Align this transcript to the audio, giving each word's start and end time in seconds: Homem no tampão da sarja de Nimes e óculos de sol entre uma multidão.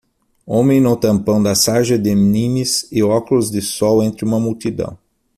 Homem 0.47 0.81
no 0.81 0.97
tampão 0.97 1.43
da 1.43 1.53
sarja 1.53 1.95
de 1.95 2.15
Nimes 2.15 2.87
e 2.91 3.03
óculos 3.03 3.51
de 3.51 3.61
sol 3.61 4.01
entre 4.01 4.25
uma 4.25 4.39
multidão. 4.39 4.97